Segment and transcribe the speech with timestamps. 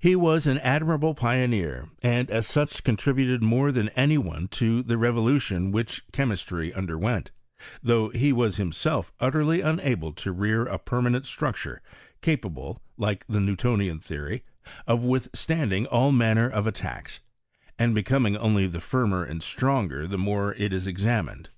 [0.00, 4.82] He was an admirable pioneer, and as such, contri buted more than any one to
[4.82, 7.30] the revolution which chemistry underwent;
[7.80, 11.82] though he was himself utterly unable to rear a permanent structure
[12.20, 14.44] capable, like the Newtonian theory,
[14.88, 17.20] uf wilhstanding all manner of attacks,
[17.78, 21.50] and becommg only the firmer and stronger, the more it is examined.